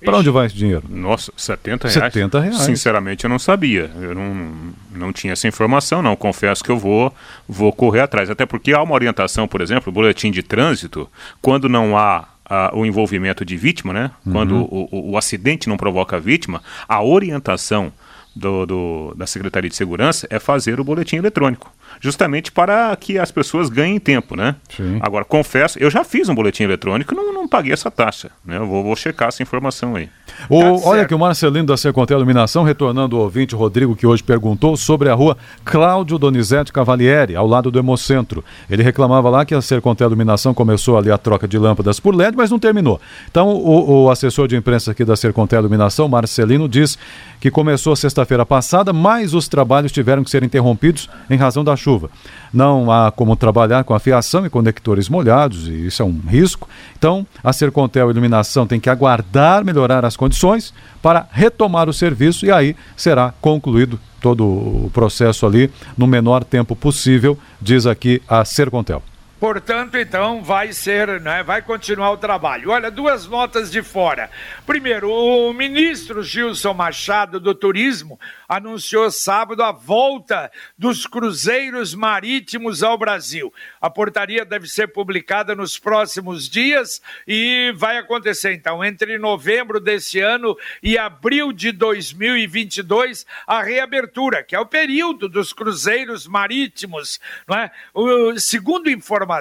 Para 0.04 0.18
onde 0.18 0.30
vai 0.30 0.48
esse 0.48 0.56
dinheiro? 0.56 0.84
Nossa, 0.90 1.32
70 1.36 1.88
reais? 1.88 2.14
70 2.14 2.40
reais. 2.40 2.58
Sinceramente, 2.58 3.24
eu 3.24 3.30
não 3.30 3.40
sabia. 3.40 3.90
Eu 4.00 4.14
não, 4.14 4.74
não 4.92 5.14
tinha 5.14 5.34
essa 5.34 5.48
informação, 5.48 6.02
não. 6.02 6.16
Confesso 6.16 6.64
que 6.64 6.70
eu 6.70 6.78
vou, 6.78 7.14
vou 7.48 7.72
correr 7.72 8.02
atrás. 8.02 8.30
Até 8.30 8.46
porque 8.46 8.74
há 8.74 8.82
uma 8.82 8.94
orientação, 8.94 9.48
por 9.48 9.62
exemplo, 9.62 9.92
boletim 9.92 10.32
de 10.32 10.44
trânsito, 10.44 11.10
quando 11.42 11.70
não 11.70 11.98
há 11.98 12.28
o 12.74 12.86
envolvimento 12.86 13.44
de 13.46 13.56
vítima, 13.58 13.94
né? 13.94 14.12
Uhum. 14.26 14.32
Quando 14.32 14.56
o, 14.56 14.90
o, 14.92 15.12
o, 15.12 15.18
acidente 15.18 15.68
não 15.68 15.78
provoca 15.78 16.20
vítima, 16.20 16.62
a 16.88 17.02
orientação 17.02 17.92
do, 18.36 18.66
do, 18.66 19.14
da 19.16 19.28
Secretaria 19.28 19.70
de 19.70 19.76
Segurança 19.76 20.28
é 20.30 20.40
fazer 20.40 20.80
o 20.80 20.84
boletim 20.84 21.18
eletrônico 21.18 21.72
justamente 22.00 22.52
para 22.52 22.96
que 22.96 23.18
as 23.18 23.32
pessoas 23.32 23.70
ganhem 23.70 24.00
tempo, 24.00 24.36
né? 24.36 24.56
Sim. 24.76 25.00
Agora, 25.02 25.26
confesso, 25.26 25.78
eu 25.80 25.90
já 25.90 26.04
fiz 26.04 26.30
um 26.30 26.36
boletim 26.36 26.64
eletrônico 26.64 27.14
e 27.14 27.18
não, 27.18 27.34
não 27.34 27.48
paguei 27.48 27.74
essa 27.74 27.92
taxa, 27.92 28.32
né? 28.46 28.58
Eu 28.58 28.68
vou, 28.68 28.84
vou 28.84 28.96
checar 28.96 29.30
essa 29.30 29.44
informação 29.44 29.96
aí. 29.96 30.10
O, 30.50 30.60
tá 30.60 30.90
olha 30.90 31.06
que 31.06 31.16
o 31.16 31.20
Marcelino 31.20 31.68
da 31.68 31.78
Secontel 31.78 32.18
Iluminação, 32.18 32.64
retornando 32.64 33.18
o 33.18 33.20
ouvinte 33.22 33.56
Rodrigo, 33.56 33.96
que 33.96 34.06
hoje 34.06 34.22
perguntou 34.22 34.76
sobre 34.76 35.10
a 35.10 35.14
rua 35.14 35.38
Cláudio 35.64 36.18
Donizete 36.18 36.74
Cavalieri, 36.74 37.36
ao 37.36 37.48
lado 37.48 37.72
do 37.72 37.80
Hemocentro. 37.80 38.44
Ele 38.70 38.84
reclamava 38.84 39.30
lá 39.30 39.46
que 39.46 39.56
a 39.56 39.62
Sercontel 39.62 40.08
Iluminação 40.08 40.54
começou 40.54 40.98
ali 40.98 41.10
a 41.10 41.18
troca 41.18 41.48
de 41.48 41.58
lâmpadas 41.58 42.00
por 42.00 42.14
LED, 42.14 42.36
mas 42.36 42.52
não 42.52 42.60
terminou. 42.60 43.00
Então, 43.30 43.50
o, 43.50 44.04
o 44.04 44.10
assessor 44.12 44.48
de 44.48 44.56
imprensa 44.56 44.92
aqui 44.92 45.06
da 45.06 45.16
Sercontel 45.16 45.60
Iluminação, 45.60 46.08
Marcelino, 46.08 46.68
diz 46.68 46.98
que 47.40 47.50
começou 47.50 47.96
sexta-feira 47.96 48.46
passada, 48.46 48.92
mas 48.92 49.34
os 49.34 49.48
trabalhos 49.48 49.92
tiveram 49.92 50.24
que 50.24 50.30
ser 50.30 50.44
interrompidos 50.44 51.10
em 51.30 51.38
razão 51.38 51.64
da 51.64 51.76
chuva 51.76 51.94
chuva. 51.94 52.10
Não 52.54 52.92
há 52.92 53.12
como 53.12 53.36
trabalhar 53.36 53.84
com 53.84 53.94
a 53.94 54.00
fiação 54.00 54.46
e 54.46 54.50
conectores 54.50 55.10
molhados, 55.10 55.68
e 55.68 55.88
isso 55.88 56.02
é 56.02 56.06
um 56.06 56.20
risco. 56.28 56.68
Então, 56.98 57.26
a 57.44 57.52
Sercontel 57.52 58.10
Iluminação 58.10 58.68
tem 58.68 58.80
que 58.80 58.90
aguardar 58.90 59.66
melhorar 59.66 60.06
as 60.06 60.16
condições 60.24 60.74
para 61.02 61.28
retomar 61.32 61.90
o 61.90 61.94
serviço 61.94 62.46
e 62.46 62.52
aí 62.52 62.78
será 62.96 63.34
concluído 63.42 64.00
todo 64.22 64.46
o 64.46 64.90
processo 64.94 65.46
ali 65.46 65.70
no 65.98 66.08
menor 66.08 66.46
tempo 66.46 66.78
possível, 66.78 67.38
diz 67.62 67.86
aqui 67.86 68.22
a 68.26 68.46
Sercontel. 68.46 69.04
Portanto, 69.44 69.98
então, 69.98 70.42
vai 70.42 70.72
ser, 70.72 71.20
né, 71.20 71.44
vai 71.44 71.62
continuar 71.62 72.12
o 72.12 72.18
trabalho. 72.18 72.70
Olha, 72.70 72.90
duas 72.90 73.28
notas 73.28 73.70
de 73.70 73.84
fora. 73.84 74.32
Primeiro, 74.66 75.12
o 75.12 75.52
ministro 75.52 76.24
Gilson 76.24 76.74
Machado 76.74 77.42
do 77.42 77.54
Turismo 77.54 78.18
anunciou 78.48 79.12
sábado 79.12 79.62
a 79.62 79.74
volta 79.74 80.50
dos 80.78 81.06
cruzeiros 81.06 81.94
marítimos 81.94 82.84
ao 82.84 82.98
Brasil. 82.98 83.54
A 83.82 83.90
portaria 83.90 84.46
deve 84.46 84.66
ser 84.66 84.88
publicada 84.88 85.54
nos 85.54 85.78
próximos 85.78 86.48
dias 86.48 87.02
e 87.28 87.74
vai 87.76 87.98
acontecer, 87.98 88.54
então, 88.54 88.82
entre 88.82 89.18
novembro 89.18 89.82
desse 89.82 90.22
ano 90.22 90.56
e 90.82 90.98
abril 90.98 91.52
de 91.52 91.74
2022, 91.74 93.26
a 93.46 93.62
reabertura, 93.62 94.42
que 94.42 94.56
é 94.56 94.60
o 94.62 94.66
período 94.66 95.28
dos 95.28 95.52
cruzeiros 95.52 96.26
marítimos. 96.26 97.20
Não 97.46 97.58
é? 97.58 97.70
o, 97.94 98.40
segundo 98.40 98.90
informações, 98.90 99.33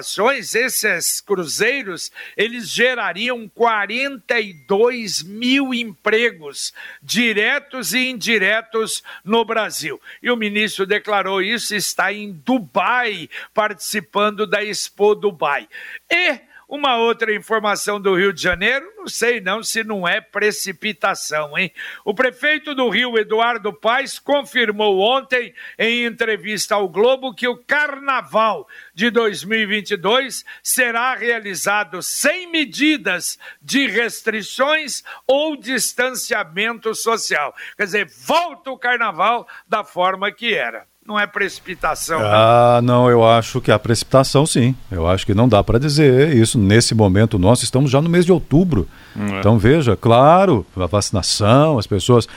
esses 0.55 1.21
cruzeiros 1.21 2.11
eles 2.35 2.69
gerariam 2.69 3.47
42 3.49 5.23
mil 5.23 5.73
empregos, 5.73 6.73
diretos 7.01 7.93
e 7.93 8.09
indiretos 8.09 9.03
no 9.23 9.43
Brasil. 9.45 10.01
E 10.21 10.31
o 10.31 10.37
ministro 10.37 10.85
declarou 10.85 11.41
isso, 11.41 11.75
está 11.75 12.11
em 12.13 12.31
Dubai, 12.31 13.29
participando 13.53 14.47
da 14.47 14.63
Expo 14.63 15.15
Dubai. 15.15 15.67
E 16.09 16.52
uma 16.67 16.97
outra 16.97 17.33
informação 17.33 17.99
do 17.99 18.15
Rio 18.15 18.33
de 18.33 18.41
Janeiro, 18.41 18.91
não 18.97 19.07
sei 19.07 19.41
não 19.41 19.61
se 19.61 19.83
não 19.83 20.07
é 20.07 20.21
precipitação, 20.21 21.57
hein? 21.57 21.71
O 22.05 22.13
prefeito 22.13 22.73
do 22.73 22.89
Rio, 22.89 23.17
Eduardo 23.17 23.73
Paes, 23.73 24.17
confirmou 24.17 24.99
ontem, 24.99 25.53
em 25.77 26.05
entrevista 26.05 26.75
ao 26.75 26.87
Globo, 26.87 27.33
que 27.33 27.47
o 27.47 27.57
carnaval 27.57 28.67
de 28.93 29.09
2022 29.09 30.45
será 30.61 31.15
realizado 31.15 32.01
sem 32.01 32.49
medidas 32.49 33.37
de 33.61 33.87
restrições 33.87 35.03
ou 35.27 35.55
distanciamento 35.55 36.95
social. 36.95 37.53
Quer 37.75 37.85
dizer, 37.85 38.07
volta 38.25 38.71
o 38.71 38.77
carnaval 38.77 39.47
da 39.67 39.83
forma 39.83 40.31
que 40.31 40.53
era 40.53 40.92
não 41.05 41.19
é 41.19 41.27
precipitação. 41.27 42.19
Né? 42.19 42.25
Ah, 42.27 42.79
né? 42.81 42.87
não, 42.87 43.09
eu 43.09 43.27
acho 43.27 43.59
que 43.59 43.71
a 43.71 43.77
precipitação 43.77 44.45
sim. 44.45 44.75
Eu 44.89 45.07
acho 45.07 45.25
que 45.25 45.33
não 45.33 45.47
dá 45.47 45.63
para 45.63 45.77
dizer 45.77 46.35
isso 46.35 46.57
nesse 46.57 46.95
momento 46.95 47.37
nosso. 47.37 47.63
Estamos 47.63 47.91
já 47.91 48.01
no 48.01 48.09
mês 48.09 48.25
de 48.25 48.31
outubro. 48.31 48.87
É. 49.17 49.39
Então 49.39 49.57
veja, 49.57 49.95
claro, 49.95 50.65
a 50.75 50.85
vacinação, 50.85 51.77
as 51.77 51.87
pessoas 51.87 52.27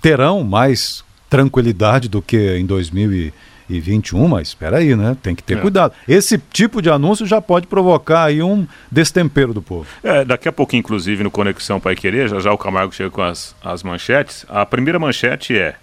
terão 0.00 0.42
mais 0.42 1.04
tranquilidade 1.30 2.08
do 2.08 2.20
que 2.20 2.56
em 2.56 2.66
2021, 2.66 4.28
mas 4.28 4.48
espera 4.48 4.78
aí, 4.78 4.94
né? 4.94 5.16
Tem 5.22 5.34
que 5.34 5.42
ter 5.42 5.58
é. 5.58 5.60
cuidado. 5.60 5.94
Esse 6.06 6.36
tipo 6.36 6.82
de 6.82 6.90
anúncio 6.90 7.24
já 7.24 7.40
pode 7.40 7.66
provocar 7.66 8.24
aí 8.24 8.42
um 8.42 8.66
destempero 8.90 9.54
do 9.54 9.62
povo. 9.62 9.86
É, 10.02 10.24
daqui 10.24 10.48
a 10.48 10.52
pouco, 10.52 10.74
inclusive, 10.74 11.22
no 11.22 11.30
Conexão 11.30 11.80
Pai 11.80 11.94
Querer, 11.94 12.28
já 12.28 12.40
já 12.40 12.52
o 12.52 12.58
Camargo 12.58 12.92
chega 12.92 13.10
com 13.10 13.22
as, 13.22 13.54
as 13.64 13.82
manchetes. 13.82 14.44
A 14.48 14.66
primeira 14.66 14.98
manchete 14.98 15.56
é 15.56 15.76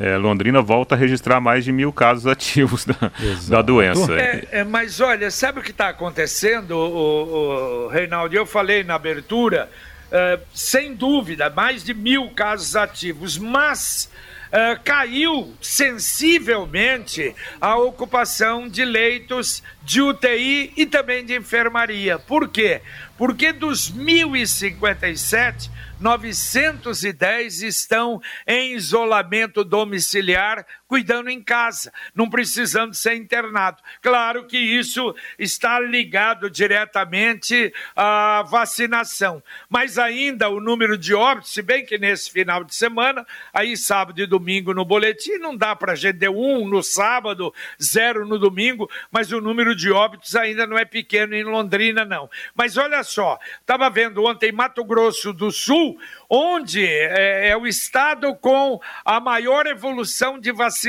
é, 0.00 0.16
Londrina 0.16 0.62
volta 0.62 0.94
a 0.94 0.98
registrar 0.98 1.40
mais 1.42 1.62
de 1.62 1.70
mil 1.70 1.92
casos 1.92 2.26
ativos 2.26 2.86
da, 2.86 3.12
da 3.48 3.60
doença. 3.60 4.18
É, 4.18 4.48
é, 4.50 4.64
mas 4.64 4.98
olha, 4.98 5.30
sabe 5.30 5.60
o 5.60 5.62
que 5.62 5.72
está 5.72 5.90
acontecendo, 5.90 6.70
o, 6.70 7.84
o, 7.84 7.88
Reinaldo? 7.88 8.34
Eu 8.34 8.46
falei 8.46 8.82
na 8.82 8.94
abertura, 8.94 9.68
uh, 10.06 10.40
sem 10.54 10.94
dúvida, 10.94 11.50
mais 11.50 11.84
de 11.84 11.92
mil 11.92 12.30
casos 12.30 12.74
ativos, 12.76 13.36
mas 13.36 14.10
uh, 14.48 14.80
caiu 14.82 15.52
sensivelmente 15.60 17.34
a 17.60 17.76
ocupação 17.76 18.70
de 18.70 18.86
leitos 18.86 19.62
de 19.82 20.00
UTI 20.00 20.72
e 20.78 20.86
também 20.86 21.26
de 21.26 21.36
enfermaria. 21.36 22.18
Por 22.18 22.48
quê? 22.48 22.80
Porque 23.18 23.52
dos 23.52 23.92
1.057, 23.92 25.68
910 26.00 27.62
estão 27.62 28.20
em 28.46 28.74
isolamento 28.74 29.62
domiciliar, 29.62 30.66
cuidando 30.90 31.30
em 31.30 31.40
casa, 31.40 31.92
não 32.12 32.28
precisando 32.28 32.94
ser 32.94 33.14
internado. 33.14 33.80
Claro 34.02 34.44
que 34.44 34.58
isso 34.58 35.14
está 35.38 35.78
ligado 35.78 36.50
diretamente 36.50 37.72
à 37.94 38.42
vacinação, 38.42 39.40
mas 39.68 39.98
ainda 40.00 40.48
o 40.48 40.60
número 40.60 40.98
de 40.98 41.14
óbitos, 41.14 41.52
se 41.52 41.62
bem 41.62 41.86
que 41.86 41.96
nesse 41.96 42.28
final 42.28 42.64
de 42.64 42.74
semana, 42.74 43.24
aí 43.54 43.76
sábado 43.76 44.20
e 44.20 44.26
domingo 44.26 44.74
no 44.74 44.84
boletim, 44.84 45.38
não 45.38 45.56
dá 45.56 45.76
para 45.76 45.92
a 45.92 45.94
gente 45.94 46.28
um 46.28 46.66
no 46.66 46.82
sábado, 46.82 47.54
zero 47.80 48.26
no 48.26 48.36
domingo, 48.36 48.90
mas 49.12 49.30
o 49.30 49.40
número 49.40 49.76
de 49.76 49.92
óbitos 49.92 50.34
ainda 50.34 50.66
não 50.66 50.76
é 50.76 50.84
pequeno 50.84 51.36
em 51.36 51.44
Londrina, 51.44 52.04
não. 52.04 52.28
Mas 52.52 52.76
olha 52.76 53.04
só, 53.04 53.38
estava 53.60 53.88
vendo 53.88 54.24
ontem 54.24 54.50
Mato 54.50 54.82
Grosso 54.82 55.32
do 55.32 55.52
Sul, 55.52 56.00
onde 56.28 56.84
é, 56.84 57.50
é 57.50 57.56
o 57.56 57.64
estado 57.64 58.34
com 58.34 58.80
a 59.04 59.20
maior 59.20 59.68
evolução 59.68 60.36
de 60.36 60.50
vacinação 60.50 60.79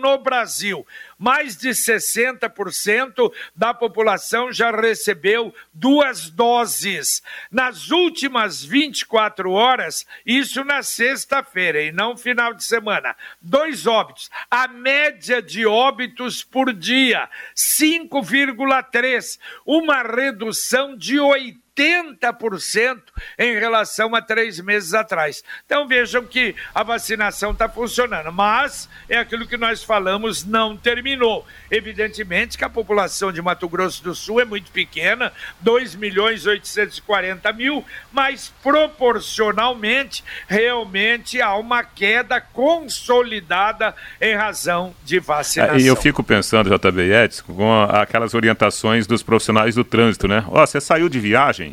no 0.00 0.18
Brasil 0.18 0.86
mais 1.18 1.56
de 1.56 1.70
60% 1.70 3.32
da 3.54 3.72
população 3.72 4.52
já 4.52 4.70
recebeu 4.70 5.54
duas 5.72 6.28
doses. 6.28 7.22
Nas 7.50 7.90
últimas 7.90 8.62
24 8.62 9.50
horas, 9.50 10.06
isso 10.26 10.62
na 10.64 10.82
sexta-feira 10.82 11.82
e 11.82 11.92
não 11.92 12.16
final 12.16 12.52
de 12.52 12.64
semana, 12.64 13.16
dois 13.40 13.86
óbitos. 13.86 14.30
A 14.50 14.68
média 14.68 15.40
de 15.40 15.64
óbitos 15.66 16.42
por 16.44 16.72
dia, 16.72 17.28
5,3, 17.56 19.38
uma 19.64 20.02
redução 20.02 20.96
de 20.96 21.18
80 21.18 21.63
80% 21.76 23.00
em 23.38 23.54
relação 23.58 24.14
a 24.14 24.22
três 24.22 24.60
meses 24.60 24.94
atrás. 24.94 25.42
Então 25.66 25.86
vejam 25.86 26.24
que 26.24 26.54
a 26.74 26.82
vacinação 26.82 27.50
está 27.52 27.68
funcionando, 27.68 28.32
mas 28.32 28.88
é 29.08 29.18
aquilo 29.18 29.46
que 29.46 29.56
nós 29.56 29.82
falamos, 29.82 30.44
não 30.44 30.76
terminou. 30.76 31.46
Evidentemente 31.70 32.56
que 32.56 32.64
a 32.64 32.70
população 32.70 33.32
de 33.32 33.42
Mato 33.42 33.68
Grosso 33.68 34.02
do 34.02 34.14
Sul 34.14 34.40
é 34.40 34.44
muito 34.44 34.70
pequena, 34.70 35.32
2 35.60 35.94
milhões 35.94 36.46
840 36.46 37.52
mil, 37.52 37.84
mas 38.12 38.52
proporcionalmente, 38.62 40.24
realmente 40.46 41.40
há 41.40 41.54
uma 41.56 41.82
queda 41.82 42.40
consolidada 42.40 43.94
em 44.20 44.34
razão 44.34 44.94
de 45.04 45.18
vacinação. 45.18 45.78
E 45.78 45.86
eu 45.86 45.96
fico 45.96 46.22
pensando, 46.22 46.76
JB 46.76 47.12
Edson, 47.12 47.44
com 47.44 47.82
aquelas 47.82 48.34
orientações 48.34 49.06
dos 49.06 49.22
profissionais 49.22 49.74
do 49.74 49.84
trânsito, 49.84 50.28
né? 50.28 50.44
Ó, 50.48 50.62
oh, 50.62 50.66
você 50.66 50.80
saiu 50.80 51.08
de 51.08 51.18
viagem, 51.18 51.63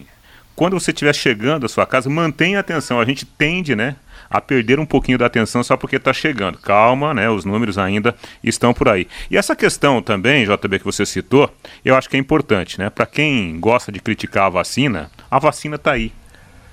quando 0.55 0.79
você 0.79 0.91
estiver 0.91 1.13
chegando 1.15 1.65
à 1.65 1.69
sua 1.69 1.85
casa, 1.85 2.09
mantenha 2.09 2.57
a 2.57 2.61
atenção. 2.61 2.99
A 2.99 3.05
gente 3.05 3.25
tende, 3.25 3.75
né, 3.75 3.95
a 4.29 4.39
perder 4.39 4.79
um 4.79 4.85
pouquinho 4.85 5.17
da 5.17 5.25
atenção 5.25 5.63
só 5.63 5.75
porque 5.75 5.95
está 5.95 6.13
chegando. 6.13 6.57
Calma, 6.57 7.13
né? 7.13 7.29
Os 7.29 7.43
números 7.43 7.77
ainda 7.77 8.15
estão 8.43 8.73
por 8.73 8.87
aí. 8.87 9.07
E 9.29 9.37
essa 9.37 9.55
questão 9.55 10.01
também, 10.01 10.45
JB, 10.45 10.79
que 10.79 10.85
você 10.85 11.05
citou, 11.05 11.53
eu 11.83 11.95
acho 11.95 12.09
que 12.09 12.15
é 12.15 12.19
importante, 12.19 12.79
né? 12.79 12.89
Para 12.89 13.05
quem 13.05 13.59
gosta 13.59 13.91
de 13.91 13.99
criticar 13.99 14.45
a 14.45 14.49
vacina, 14.49 15.09
a 15.29 15.39
vacina 15.39 15.75
está 15.75 15.91
aí. 15.93 16.11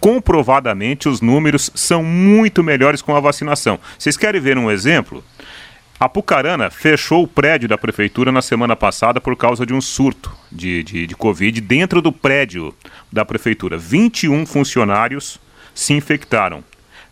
comprovadamente 0.00 1.08
os 1.08 1.20
números 1.20 1.70
são 1.74 2.02
muito 2.02 2.62
melhores 2.62 3.02
com 3.02 3.14
a 3.14 3.20
vacinação. 3.20 3.78
Vocês 3.98 4.16
querem 4.16 4.40
ver 4.40 4.56
um 4.58 4.70
exemplo? 4.70 5.24
A 6.00 6.08
Pucarana 6.08 6.70
fechou 6.70 7.24
o 7.24 7.28
prédio 7.28 7.68
da 7.68 7.76
prefeitura 7.76 8.30
na 8.30 8.40
semana 8.40 8.76
passada 8.76 9.20
por 9.20 9.36
causa 9.36 9.66
de 9.66 9.74
um 9.74 9.80
surto 9.80 10.32
de, 10.50 10.84
de, 10.84 11.06
de 11.08 11.16
Covid 11.16 11.60
dentro 11.60 12.00
do 12.00 12.12
prédio 12.12 12.72
da 13.12 13.24
prefeitura. 13.24 13.76
21 13.76 14.46
funcionários 14.46 15.40
se 15.74 15.92
infectaram. 15.94 16.62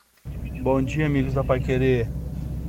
Bom 0.62 0.80
dia, 0.80 1.04
amigos 1.04 1.34
da 1.34 1.44
Pai 1.44 1.60
Querer. 1.60 2.08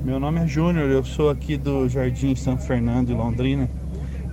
Meu 0.04 0.20
nome 0.20 0.42
é 0.42 0.48
Júnior, 0.48 0.90
eu 0.90 1.06
sou 1.06 1.30
aqui 1.30 1.56
do 1.56 1.88
Jardim 1.88 2.36
São 2.36 2.58
Fernando, 2.58 3.16
Londrina. 3.16 3.70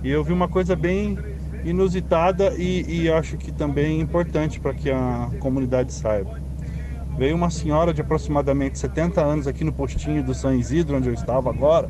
E 0.01 0.09
eu 0.09 0.23
vi 0.23 0.31
uma 0.31 0.47
coisa 0.47 0.75
bem 0.75 1.17
inusitada 1.63 2.53
e, 2.57 3.03
e 3.03 3.11
acho 3.11 3.37
que 3.37 3.51
também 3.51 3.99
importante 3.99 4.59
para 4.59 4.73
que 4.73 4.89
a 4.89 5.29
comunidade 5.39 5.93
saiba. 5.93 6.39
Veio 7.17 7.35
uma 7.35 7.49
senhora 7.49 7.93
de 7.93 7.99
aproximadamente 7.99 8.79
70 8.79 9.21
anos 9.21 9.47
aqui 9.47 9.65
no 9.65 9.73
postinho 9.73 10.23
do 10.23 10.33
São 10.33 10.53
Isidro, 10.53 10.95
onde 10.95 11.09
eu 11.09 11.13
estava 11.13 11.49
agora, 11.49 11.89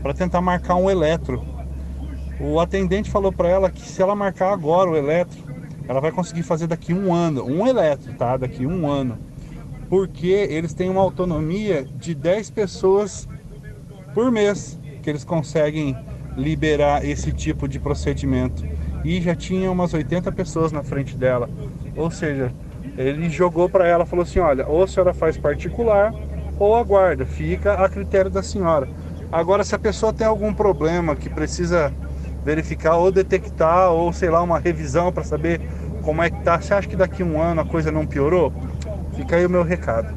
para 0.00 0.14
tentar 0.14 0.40
marcar 0.40 0.76
um 0.76 0.88
eletro. 0.88 1.44
O 2.38 2.60
atendente 2.60 3.10
falou 3.10 3.32
para 3.32 3.48
ela 3.48 3.70
que 3.70 3.82
se 3.82 4.00
ela 4.00 4.14
marcar 4.14 4.52
agora 4.52 4.90
o 4.90 4.96
eletro, 4.96 5.42
ela 5.88 6.00
vai 6.00 6.12
conseguir 6.12 6.44
fazer 6.44 6.68
daqui 6.68 6.94
um 6.94 7.12
ano, 7.12 7.44
um 7.44 7.66
eletro, 7.66 8.12
tá? 8.14 8.36
Daqui 8.36 8.64
um 8.64 8.86
ano. 8.86 9.18
Porque 9.88 10.28
eles 10.28 10.72
têm 10.72 10.88
uma 10.88 11.00
autonomia 11.00 11.84
de 11.98 12.14
10 12.14 12.50
pessoas 12.50 13.28
por 14.14 14.30
mês 14.30 14.78
que 15.02 15.10
eles 15.10 15.24
conseguem 15.24 15.96
liberar 16.36 17.04
esse 17.04 17.32
tipo 17.32 17.68
de 17.68 17.78
procedimento. 17.78 18.64
E 19.04 19.20
já 19.20 19.34
tinha 19.34 19.70
umas 19.70 19.92
80 19.92 20.32
pessoas 20.32 20.72
na 20.72 20.82
frente 20.82 21.16
dela. 21.16 21.48
Ou 21.96 22.10
seja, 22.10 22.52
ele 22.96 23.28
jogou 23.28 23.68
para 23.68 23.86
ela, 23.86 24.06
falou 24.06 24.22
assim: 24.22 24.38
olha, 24.38 24.66
ou 24.66 24.84
a 24.84 24.88
senhora 24.88 25.12
faz 25.12 25.36
particular 25.36 26.14
ou 26.58 26.76
aguarda, 26.76 27.26
fica 27.26 27.74
a 27.74 27.88
critério 27.88 28.30
da 28.30 28.42
senhora. 28.42 28.88
Agora, 29.30 29.64
se 29.64 29.74
a 29.74 29.78
pessoa 29.78 30.12
tem 30.12 30.26
algum 30.26 30.54
problema 30.54 31.16
que 31.16 31.28
precisa 31.28 31.92
verificar 32.44 32.96
ou 32.96 33.10
detectar, 33.10 33.90
ou 33.90 34.12
sei 34.12 34.30
lá, 34.30 34.40
uma 34.42 34.58
revisão 34.58 35.12
para 35.12 35.24
saber 35.24 35.60
como 36.02 36.22
é 36.22 36.30
que 36.30 36.40
tá, 36.42 36.60
você 36.60 36.74
acha 36.74 36.88
que 36.88 36.94
daqui 36.94 37.22
a 37.22 37.26
um 37.26 37.40
ano 37.40 37.62
a 37.62 37.64
coisa 37.64 37.90
não 37.90 38.06
piorou? 38.06 38.52
Fica 39.16 39.36
aí 39.36 39.46
o 39.46 39.50
meu 39.50 39.62
recado. 39.62 40.14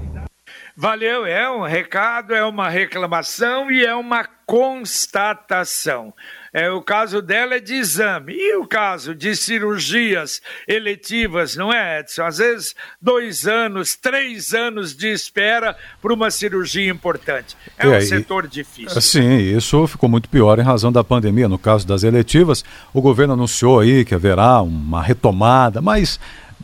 Valeu, 0.76 1.26
é 1.26 1.50
um 1.50 1.64
recado, 1.64 2.36
é 2.36 2.46
uma 2.46 2.70
reclamação 2.70 3.72
e 3.72 3.84
é 3.84 3.96
uma 3.96 4.37
constatação. 4.48 6.14
É, 6.54 6.72
o 6.72 6.82
caso 6.82 7.22
dela 7.22 7.56
é 7.56 7.60
de 7.60 7.74
exame. 7.74 8.34
E 8.34 8.56
o 8.56 8.66
caso 8.66 9.14
de 9.14 9.36
cirurgias 9.36 10.42
eletivas, 10.66 11.58
não 11.58 11.72
é, 11.72 12.00
Edson? 12.00 12.24
Às 12.24 12.38
vezes, 12.38 12.76
dois 13.00 13.46
anos, 13.46 13.96
três 13.96 14.54
anos 14.54 14.96
de 14.96 15.12
espera 15.12 15.76
para 16.02 16.14
uma 16.14 16.32
cirurgia 16.32 16.90
importante. 16.90 17.58
É, 17.78 17.86
é 17.88 17.98
um 17.98 18.02
setor 18.02 18.48
difícil. 18.48 19.02
Sim, 19.02 19.38
isso 19.38 19.86
ficou 19.86 20.08
muito 20.08 20.30
pior 20.30 20.58
em 20.58 20.64
razão 20.64 20.92
da 20.92 21.04
pandemia. 21.04 21.50
No 21.50 21.60
caso 21.60 21.86
das 21.86 22.04
eletivas, 22.04 22.64
o 22.94 23.02
governo 23.02 23.34
anunciou 23.34 23.82
aí 23.82 24.06
que 24.06 24.16
haverá 24.16 24.62
uma 24.62 25.04
retomada, 25.04 25.82
mas 25.82 26.18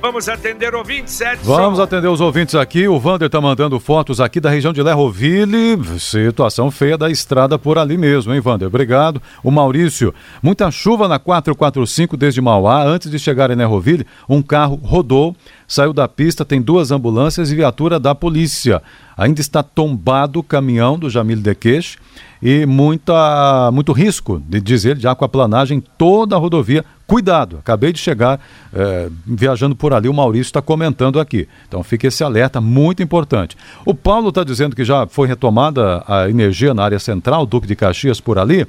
Vamos 0.01 0.29
atender 0.29 0.75
ouvintes, 0.75 1.21
Edson. 1.21 1.45
Vamos 1.45 1.81
atender 1.81 2.09
os 2.09 2.21
ouvintes 2.21 2.55
aqui. 2.55 2.87
O 2.87 3.01
Vander 3.01 3.27
está 3.27 3.41
mandando 3.41 3.81
fotos 3.81 4.21
aqui 4.21 4.41
da 4.41 4.51
região 4.51 4.73
de 4.73 4.83
Lerroville. 4.83 5.99
Situação 5.99 6.71
feia 6.71 6.97
da 6.97 7.11
estrada 7.11 7.59
por 7.59 7.79
ali 7.79 7.97
mesmo, 7.97 8.33
hein, 8.33 8.41
Vander? 8.41 8.69
Obrigado. 8.69 9.21
O 9.43 9.51
Maurício, 9.51 10.15
muita 10.43 10.71
chuva 10.71 11.09
na 11.09 11.19
445 11.19 12.17
desde 12.17 12.41
Mauá. 12.41 12.85
Antes 12.85 13.11
de 13.11 13.19
chegar 13.19 13.51
em 13.51 13.57
Lerroville, 13.57 14.07
um 14.29 14.43
carro 14.43 14.77
rodou, 14.83 15.35
saiu 15.67 15.93
da 15.93 16.07
pista, 16.07 16.45
tem 16.45 16.61
duas 16.61 16.91
ambulâncias 16.91 17.51
e 17.51 17.57
viatura 17.57 17.99
da 17.99 18.15
polícia. 18.15 18.83
Ainda 19.17 19.41
está 19.41 19.63
tombado 19.63 20.39
o 20.39 20.45
caminhão 20.45 20.99
do 20.99 21.11
Jamil 21.11 21.39
Dequeche 21.39 21.99
e 22.43 22.67
muita, 22.67 23.71
muito 23.73 23.93
risco, 23.93 24.41
de 24.49 24.61
dizer, 24.61 24.97
de 24.97 25.09
aquaplanagem 25.09 25.83
toda 25.97 26.37
a 26.37 26.39
rodovia. 26.39 26.85
Cuidado, 27.09 27.57
acabei 27.57 27.91
de 27.91 27.99
chegar 27.99 28.39
é, 28.71 29.09
viajando 29.25 29.75
por 29.75 29.95
ali, 29.95 30.11
o 30.11 30.13
Maurício 30.13 30.51
está 30.51 30.61
comentando 30.61 31.19
aqui. 31.19 31.49
Então 31.67 31.83
fique 31.83 32.07
esse 32.07 32.23
alerta 32.23 32.61
muito 32.61 33.03
importante. 33.03 33.57
O 33.87 33.95
Paulo 33.95 34.29
está 34.29 34.45
dizendo 34.45 34.77
que 34.77 34.85
já 34.85 35.07
foi 35.07 35.27
retomada 35.27 36.05
a 36.07 36.29
energia 36.29 36.75
na 36.75 36.85
área 36.85 36.99
central, 36.99 37.47
Duque 37.47 37.67
de 37.67 37.75
Caxias 37.75 38.21
por 38.21 38.39
ali. 38.39 38.67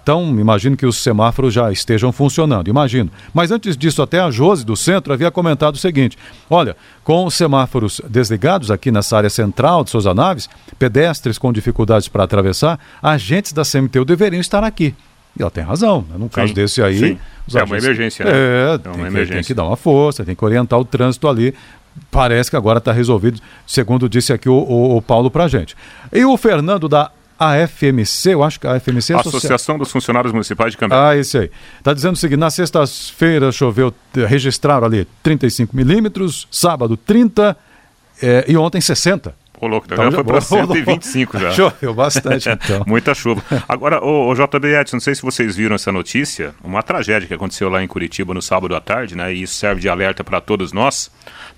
Então, 0.00 0.38
imagino 0.38 0.76
que 0.76 0.86
os 0.86 0.98
semáforos 0.98 1.52
já 1.52 1.72
estejam 1.72 2.12
funcionando, 2.12 2.68
imagino. 2.68 3.10
Mas 3.34 3.50
antes 3.50 3.76
disso, 3.76 4.00
até 4.00 4.20
a 4.20 4.30
Jose 4.30 4.64
do 4.64 4.76
centro 4.76 5.12
havia 5.12 5.32
comentado 5.32 5.74
o 5.74 5.78
seguinte: 5.78 6.16
olha, 6.48 6.76
com 7.02 7.26
os 7.26 7.34
semáforos 7.34 8.00
desligados 8.08 8.70
aqui 8.70 8.92
nessa 8.92 9.16
área 9.16 9.28
central 9.28 9.82
de 9.82 9.90
Souza 9.90 10.14
Naves, 10.14 10.48
pedestres 10.78 11.38
com 11.38 11.52
dificuldades 11.52 12.06
para 12.06 12.22
atravessar, 12.22 12.78
agentes 13.02 13.52
da 13.52 13.64
CMTU 13.64 14.04
deveriam 14.04 14.40
estar 14.40 14.62
aqui. 14.62 14.94
E 15.38 15.42
ela 15.42 15.50
tem 15.50 15.62
razão. 15.62 16.04
Né? 16.08 16.16
Num 16.18 16.28
caso 16.28 16.48
sim, 16.48 16.54
desse 16.54 16.82
aí. 16.82 16.98
Sim. 16.98 17.18
É 17.54 17.64
uma 17.64 17.78
emergência, 17.78 18.24
né? 18.24 18.30
É, 18.32 18.74
é 18.74 18.78
tem, 18.78 18.92
uma 18.92 19.06
emergência. 19.08 19.34
tem 19.34 19.44
que 19.44 19.54
dar 19.54 19.64
uma 19.64 19.76
força, 19.76 20.24
tem 20.24 20.36
que 20.36 20.44
orientar 20.44 20.78
o 20.78 20.84
trânsito 20.84 21.26
ali 21.28 21.54
parece 22.10 22.50
que 22.50 22.56
agora 22.56 22.78
está 22.78 22.92
resolvido, 22.92 23.40
segundo 23.66 24.08
disse 24.08 24.32
aqui 24.32 24.48
o, 24.48 24.54
o, 24.54 24.96
o 24.96 25.02
Paulo 25.02 25.30
para 25.30 25.48
gente. 25.48 25.76
E 26.12 26.24
o 26.24 26.36
Fernando 26.36 26.88
da 26.88 27.10
AFMC, 27.38 28.34
eu 28.34 28.42
acho 28.42 28.60
que 28.60 28.66
a 28.66 28.74
AFMC 28.74 29.12
é 29.12 29.16
a 29.16 29.20
Associação 29.20 29.78
dos 29.78 29.90
Funcionários 29.90 30.32
Municipais 30.32 30.72
de 30.72 30.78
Cambé. 30.78 30.94
Ah, 30.94 31.16
esse 31.16 31.38
aí. 31.38 31.50
Está 31.78 31.94
dizendo 31.94 32.14
o 32.14 32.16
seguinte: 32.16 32.38
na 32.38 32.50
sexta-feira 32.50 33.50
choveu, 33.50 33.94
registraram 34.28 34.86
ali 34.86 35.06
35 35.22 35.74
milímetros, 35.74 36.46
sábado 36.50 36.96
30 36.98 37.56
é, 38.22 38.44
e 38.46 38.56
ontem 38.56 38.80
60. 38.80 39.34
Ô, 39.60 39.66
louco, 39.66 39.86
então, 39.90 40.04
já 40.04 40.10
foi 40.10 40.24
para 40.24 40.40
125 40.40 41.36
já. 41.38 41.50
Choveu 41.52 41.92
bastante, 41.92 42.48
então. 42.48 42.82
Muita 42.86 43.14
chuva. 43.14 43.42
Agora, 43.68 44.02
o, 44.02 44.30
o 44.30 44.34
JB 44.34 44.74
Edson, 44.74 44.96
não 44.96 45.00
sei 45.00 45.14
se 45.14 45.22
vocês 45.22 45.54
viram 45.54 45.74
essa 45.74 45.92
notícia, 45.92 46.54
uma 46.64 46.82
tragédia 46.82 47.28
que 47.28 47.34
aconteceu 47.34 47.68
lá 47.68 47.82
em 47.82 47.86
Curitiba 47.86 48.32
no 48.32 48.40
sábado 48.40 48.74
à 48.74 48.80
tarde, 48.80 49.14
né? 49.14 49.34
E 49.34 49.42
isso 49.42 49.54
serve 49.54 49.82
de 49.82 49.88
alerta 49.88 50.24
para 50.24 50.40
todos 50.40 50.72
nós. 50.72 51.10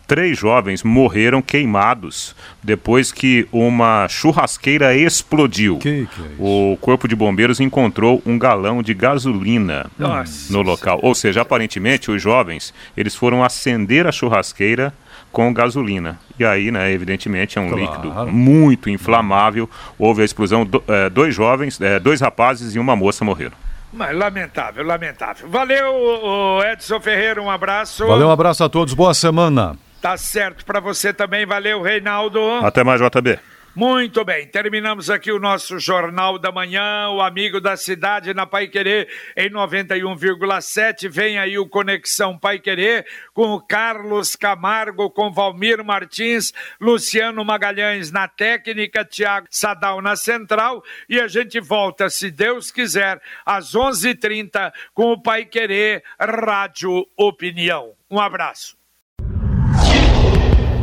Três 0.07 0.37
jovens 0.37 0.83
morreram 0.83 1.41
queimados 1.41 2.35
depois 2.63 3.13
que 3.13 3.47
uma 3.53 4.09
churrasqueira 4.09 4.95
explodiu. 4.97 5.79
Que 5.79 6.07
que 6.07 6.21
é 6.21 6.25
o 6.39 6.77
Corpo 6.81 7.07
de 7.07 7.15
Bombeiros 7.15 7.61
encontrou 7.61 8.21
um 8.27 8.37
galão 8.37 8.83
de 8.83 8.95
gasolina 8.95 9.87
Nossa. 9.97 10.53
no 10.53 10.61
local. 10.61 10.99
Ou 11.03 11.15
seja, 11.15 11.43
aparentemente 11.43 12.11
os 12.11 12.21
jovens 12.21 12.75
eles 12.97 13.15
foram 13.15 13.45
acender 13.45 14.07
a 14.07 14.13
churrasqueira 14.13 14.93
com 15.31 15.53
gasolina. 15.53 16.19
E 16.39 16.45
aí, 16.45 16.71
né, 16.71 16.91
evidentemente, 16.93 17.59
é 17.59 17.61
um 17.61 17.69
claro. 17.69 17.83
líquido 17.83 18.27
muito 18.33 18.91
inflamável. 18.91 19.69
Houve 19.99 20.23
a 20.23 20.25
explosão, 20.25 20.65
do, 20.65 20.83
é, 20.89 21.09
dois 21.11 21.35
jovens, 21.35 21.81
é, 21.81 21.99
dois 21.99 22.21
rapazes 22.21 22.75
e 22.75 22.79
uma 22.79 22.97
moça 22.97 23.25
morreram. 23.25 23.57
Mas 23.93 24.17
lamentável, 24.17 24.85
lamentável. 24.85 25.49
Valeu, 25.49 26.61
Edson 26.73 26.99
Ferreira, 26.99 27.43
um 27.43 27.51
abraço. 27.51 28.07
Valeu, 28.07 28.29
um 28.29 28.31
abraço 28.31 28.65
a 28.65 28.69
todos, 28.69 28.95
boa 28.95 29.13
semana. 29.13 29.77
Tá 30.01 30.17
certo 30.17 30.65
para 30.65 30.81
você 30.81 31.13
também, 31.13 31.47
valeu, 31.47 31.83
Reinaldo. 31.83 32.41
Até 32.63 32.83
mais, 32.83 33.01
JB. 33.01 33.39
Muito 33.75 34.23
bem, 34.23 34.47
terminamos 34.47 35.09
aqui 35.09 35.33
o 35.33 35.39
nosso 35.39 35.79
Jornal 35.79 36.39
da 36.39 36.53
Manhã, 36.53 37.09
o 37.09 37.23
Amigo 37.23 37.59
da 37.59 37.75
Cidade 37.75 38.35
na 38.35 38.45
Pai 38.45 38.69
Querer 38.69 39.09
em 39.35 39.49
91,7. 39.49 41.09
Vem 41.09 41.39
aí 41.39 41.59
o 41.59 41.67
Conexão 41.67 42.39
Pai 42.39 42.59
Querer 42.59 43.07
com 43.33 43.55
o 43.55 43.63
Carlos 43.63 44.37
Camargo, 44.37 45.09
com 45.09 45.33
Valmir 45.33 45.83
Martins, 45.83 46.53
Luciano 46.79 47.43
Magalhães 47.43 48.13
na 48.13 48.29
técnica, 48.29 49.07
Tiago 49.07 49.47
Sadal 49.51 50.03
na 50.03 50.17
central. 50.17 50.85
E 51.09 51.19
a 51.19 51.27
gente 51.27 51.59
volta, 51.59 52.11
se 52.11 52.31
Deus 52.31 52.71
quiser, 52.71 53.23
às 53.47 53.75
11:30 53.75 54.11
h 54.11 54.21
30 54.21 54.71
com 54.93 55.13
o 55.13 55.23
Pai 55.23 55.47
Querer 55.47 56.05
Rádio 56.21 57.07
Opinião. 57.17 57.93
Um 58.11 58.21
abraço. 58.21 58.77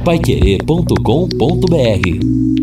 Paiquerê.com.br 0.04 2.59